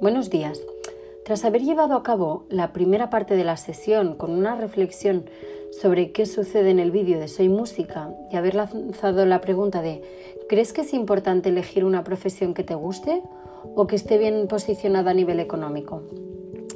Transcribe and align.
Buenos 0.00 0.30
días. 0.30 0.62
Tras 1.24 1.44
haber 1.44 1.62
llevado 1.62 1.96
a 1.96 2.04
cabo 2.04 2.44
la 2.50 2.72
primera 2.72 3.10
parte 3.10 3.34
de 3.34 3.42
la 3.42 3.56
sesión 3.56 4.14
con 4.14 4.30
una 4.30 4.54
reflexión 4.54 5.24
sobre 5.72 6.12
qué 6.12 6.24
sucede 6.24 6.70
en 6.70 6.78
el 6.78 6.92
vídeo 6.92 7.18
de 7.18 7.26
Soy 7.26 7.48
Música 7.48 8.14
y 8.30 8.36
haber 8.36 8.54
lanzado 8.54 9.26
la 9.26 9.40
pregunta 9.40 9.82
de 9.82 10.02
¿crees 10.48 10.72
que 10.72 10.82
es 10.82 10.94
importante 10.94 11.48
elegir 11.48 11.84
una 11.84 12.04
profesión 12.04 12.54
que 12.54 12.62
te 12.62 12.76
guste 12.76 13.22
o 13.74 13.88
que 13.88 13.96
esté 13.96 14.18
bien 14.18 14.46
posicionada 14.46 15.10
a 15.10 15.14
nivel 15.14 15.40
económico? 15.40 16.04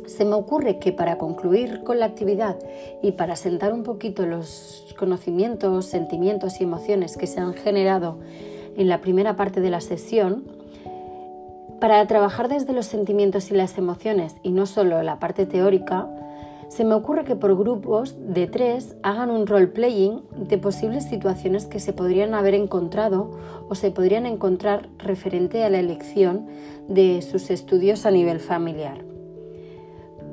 Se 0.07 0.25
me 0.25 0.35
ocurre 0.35 0.81
que 0.81 0.91
para 0.91 1.17
concluir 1.17 1.85
con 1.85 2.01
la 2.01 2.07
actividad 2.07 2.59
y 3.03 3.13
para 3.13 3.37
sentar 3.37 3.73
un 3.73 3.85
poquito 3.85 4.27
los 4.27 4.93
conocimientos, 4.99 5.87
sentimientos 5.87 6.61
y 6.61 6.65
emociones 6.65 7.17
que 7.17 7.29
se 7.29 7.39
han 7.39 7.55
generado 7.55 8.19
en 8.77 8.89
la 8.89 9.01
primera 9.01 9.37
parte 9.37 9.61
de 9.61 9.71
la 9.71 9.81
sesión, 9.81 10.62
para 11.83 12.07
trabajar 12.07 12.49
desde 12.49 12.73
los 12.75 12.87
sentimientos 12.87 13.51
y 13.51 13.55
las 13.55 13.77
emociones 13.77 14.37
y 14.45 14.53
no 14.53 14.67
solo 14.67 15.03
la 15.03 15.19
parte 15.19 15.47
teórica, 15.47 16.09
se 16.69 16.85
me 16.85 16.95
ocurre 16.95 17.25
que 17.25 17.35
por 17.35 17.59
grupos 17.59 18.15
de 18.21 18.47
tres 18.47 18.95
hagan 19.03 19.31
un 19.31 19.49
role-playing 19.49 20.23
de 20.37 20.59
posibles 20.59 21.09
situaciones 21.09 21.67
que 21.67 21.81
se 21.81 21.93
podrían 21.93 22.35
haber 22.35 22.55
encontrado 22.55 23.33
o 23.69 23.75
se 23.75 23.91
podrían 23.91 24.27
encontrar 24.27 24.91
referente 24.99 25.65
a 25.65 25.71
la 25.71 25.81
elección 25.81 26.47
de 26.87 27.21
sus 27.21 27.51
estudios 27.51 28.07
a 28.07 28.13
nivel 28.13 28.39
familiar. 28.39 29.05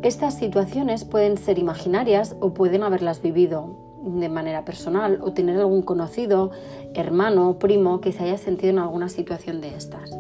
Estas 0.04 0.38
situaciones 0.38 1.04
pueden 1.04 1.36
ser 1.40 1.58
imaginarias 1.58 2.36
o 2.42 2.54
pueden 2.54 2.84
haberlas 2.84 3.24
vivido 3.24 3.76
de 4.04 4.30
manera 4.30 4.66
personal 4.66 5.18
o 5.24 5.34
tener 5.34 5.58
algún 5.58 5.82
conocido, 5.82 6.52
hermano, 6.94 7.58
primo 7.58 8.02
que 8.02 8.12
se 8.12 8.26
haya 8.26 8.38
sentido 8.38 8.70
en 8.70 8.78
alguna 8.78 9.10
situación 9.10 9.62
de 9.62 9.76
estas 9.76 10.12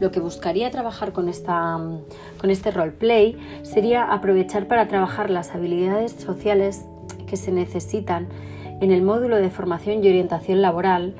lo 0.00 0.10
que 0.10 0.20
buscaría 0.20 0.70
trabajar 0.70 1.12
con, 1.12 1.28
esta, 1.28 1.78
con 2.38 2.50
este 2.50 2.70
roleplay 2.70 3.36
sería 3.62 4.12
aprovechar 4.12 4.68
para 4.68 4.88
trabajar 4.88 5.30
las 5.30 5.54
habilidades 5.54 6.12
sociales 6.12 6.84
que 7.26 7.36
se 7.36 7.52
necesitan 7.52 8.28
en 8.80 8.90
el 8.90 9.02
módulo 9.02 9.36
de 9.36 9.50
formación 9.50 10.04
y 10.04 10.08
orientación 10.08 10.60
laboral 10.60 11.14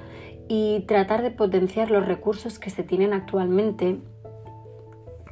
y 0.48 0.80
tratar 0.86 1.22
de 1.22 1.30
potenciar 1.30 1.90
los 1.90 2.06
recursos 2.06 2.58
que 2.58 2.70
se 2.70 2.82
tienen 2.82 3.12
actualmente 3.12 3.98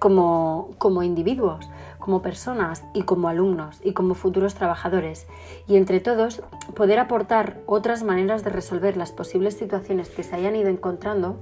como, 0.01 0.71
como 0.79 1.03
individuos, 1.03 1.69
como 1.99 2.21
personas 2.21 2.85
y 2.93 3.03
como 3.03 3.29
alumnos 3.29 3.81
y 3.83 3.93
como 3.93 4.15
futuros 4.15 4.55
trabajadores. 4.55 5.27
Y 5.67 5.77
entre 5.77 6.01
todos 6.01 6.43
poder 6.75 6.99
aportar 6.99 7.63
otras 7.67 8.03
maneras 8.03 8.45
de 8.45 8.51
resolver 8.51 8.97
las 8.97 9.13
posibles 9.13 9.57
situaciones 9.57 10.11
que 10.11 10.23
se 10.23 10.37
hayan 10.37 10.57
ido 10.57 10.69
encontrando 10.69 11.41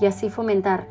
y 0.00 0.06
así 0.06 0.30
fomentar 0.30 0.88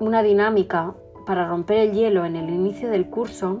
una 0.00 0.22
dinámica 0.22 0.94
para 1.26 1.48
romper 1.48 1.78
el 1.78 1.92
hielo 1.92 2.24
en 2.24 2.36
el 2.36 2.50
inicio 2.50 2.90
del 2.90 3.08
curso 3.08 3.60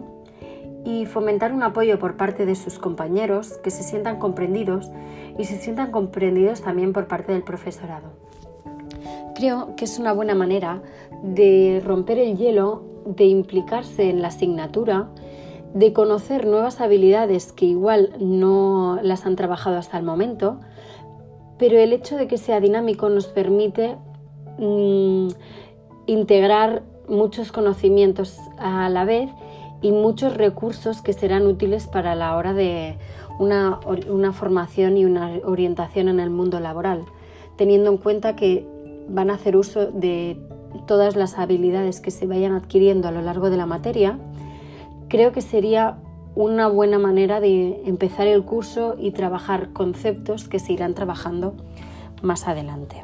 y 0.84 1.06
fomentar 1.06 1.52
un 1.52 1.62
apoyo 1.62 1.98
por 1.98 2.16
parte 2.16 2.44
de 2.46 2.54
sus 2.54 2.78
compañeros 2.78 3.58
que 3.62 3.70
se 3.70 3.82
sientan 3.82 4.18
comprendidos 4.18 4.90
y 5.38 5.44
se 5.44 5.56
sientan 5.56 5.90
comprendidos 5.90 6.60
también 6.60 6.92
por 6.92 7.06
parte 7.06 7.32
del 7.32 7.42
profesorado. 7.42 8.12
Creo 9.34 9.74
que 9.76 9.86
es 9.86 9.98
una 9.98 10.12
buena 10.12 10.34
manera 10.34 10.82
de 11.22 11.82
romper 11.84 12.18
el 12.18 12.36
hielo, 12.36 12.84
de 13.06 13.24
implicarse 13.24 14.10
en 14.10 14.22
la 14.22 14.28
asignatura, 14.28 15.08
de 15.72 15.92
conocer 15.92 16.46
nuevas 16.46 16.80
habilidades 16.80 17.52
que 17.52 17.66
igual 17.66 18.14
no 18.20 19.00
las 19.02 19.26
han 19.26 19.34
trabajado 19.34 19.76
hasta 19.76 19.98
el 19.98 20.04
momento, 20.04 20.60
pero 21.58 21.78
el 21.78 21.92
hecho 21.92 22.16
de 22.16 22.28
que 22.28 22.38
sea 22.38 22.60
dinámico 22.60 23.08
nos 23.08 23.26
permite 23.26 23.96
mm, 24.58 25.28
integrar 26.06 26.82
muchos 27.08 27.52
conocimientos 27.52 28.38
a 28.58 28.88
la 28.88 29.04
vez 29.04 29.30
y 29.82 29.92
muchos 29.92 30.36
recursos 30.36 31.02
que 31.02 31.12
serán 31.12 31.46
útiles 31.46 31.86
para 31.86 32.14
la 32.14 32.36
hora 32.36 32.54
de 32.54 32.96
una, 33.38 34.32
formación 34.32 34.96
y 34.96 35.04
una 35.04 35.32
orientación 35.44 36.08
en 36.08 36.20
el 36.20 36.30
mundo 36.30 36.60
laboral, 36.60 37.04
teniendo 37.56 37.90
en 37.90 37.98
cuenta 37.98 38.36
que 38.36 38.66
van 39.08 39.30
a 39.30 39.34
hacer 39.34 39.56
uso 39.56 39.90
de 39.90 40.38
todas 40.86 41.16
las 41.16 41.38
habilidades 41.38 42.00
que 42.00 42.10
se 42.10 42.26
vayan 42.26 42.52
adquiriendo 42.52 43.08
a 43.08 43.10
lo 43.10 43.20
largo 43.20 43.50
de 43.50 43.56
la 43.56 43.66
materia, 43.66 44.18
creo 45.08 45.32
que 45.32 45.42
sería 45.42 45.98
una 46.34 46.66
buena 46.66 46.98
manera 46.98 47.40
de 47.40 47.82
empezar 47.84 48.26
el 48.26 48.42
curso 48.44 48.96
y 48.98 49.12
trabajar 49.12 49.72
conceptos 49.72 50.48
que 50.48 50.58
se 50.58 50.72
irán 50.72 50.94
trabajando 50.94 51.54
más 52.22 52.48
adelante. 52.48 53.02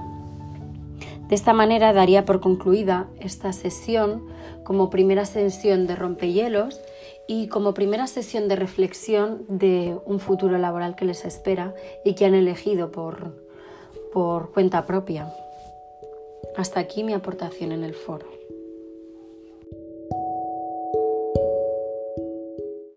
De 1.30 1.36
esta 1.36 1.52
manera 1.52 1.92
daría 1.92 2.24
por 2.24 2.40
concluida 2.40 3.08
esta 3.20 3.52
sesión 3.52 4.26
como 4.64 4.90
primera 4.90 5.24
sesión 5.24 5.86
de 5.86 5.94
rompehielos 5.94 6.80
y 7.28 7.46
como 7.46 7.72
primera 7.72 8.08
sesión 8.08 8.48
de 8.48 8.56
reflexión 8.56 9.44
de 9.46 9.96
un 10.04 10.18
futuro 10.18 10.58
laboral 10.58 10.96
que 10.96 11.04
les 11.04 11.24
espera 11.24 11.72
y 12.04 12.16
que 12.16 12.24
han 12.24 12.34
elegido 12.34 12.90
por, 12.90 13.46
por 14.12 14.50
cuenta 14.50 14.86
propia. 14.86 15.32
Hasta 16.56 16.80
aquí 16.80 17.04
mi 17.04 17.12
aportación 17.12 17.70
en 17.70 17.84
el 17.84 17.94
foro. 17.94 18.39